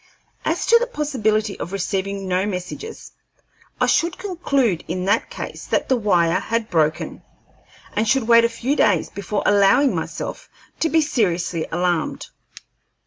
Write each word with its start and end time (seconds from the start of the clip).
As 0.45 0.65
to 0.65 0.79
the 0.79 0.87
possibility 0.87 1.59
of 1.59 1.71
receiving 1.71 2.27
no 2.27 2.43
messages, 2.47 3.11
I 3.79 3.85
should 3.85 4.17
conclude 4.17 4.83
in 4.87 5.05
that 5.05 5.29
case 5.29 5.65
that 5.67 5.89
the 5.89 5.95
wire 5.95 6.39
had 6.39 6.71
broken, 6.71 7.21
and 7.95 8.07
should 8.07 8.27
wait 8.27 8.43
a 8.43 8.49
few 8.49 8.75
days 8.75 9.09
before 9.11 9.43
allowing 9.45 9.93
myself 9.93 10.49
to 10.79 10.89
be 10.89 11.01
seriously 11.01 11.67
alarmed. 11.71 12.29